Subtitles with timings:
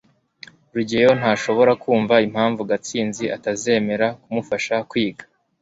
[0.75, 5.23] rugeyo ntashobora kumva impamvu gashinzi atazemera kumufasha kwiga